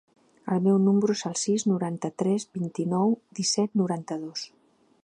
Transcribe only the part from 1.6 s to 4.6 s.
noranta-tres, vint-i-nou, disset, noranta-dos.